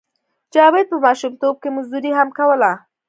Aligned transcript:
جاوید 0.53 0.85
په 0.91 0.97
ماشومتوب 1.05 1.55
کې 1.61 1.69
مزدوري 1.75 2.11
هم 2.15 2.29
کوله 2.37 2.71